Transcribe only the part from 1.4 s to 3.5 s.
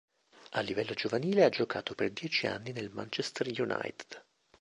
ha giocato per dieci anni nel Manchester